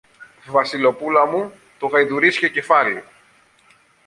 [0.47, 3.03] Βασιλοπούλα μου, το γαϊδουρίσιο κεφάλι!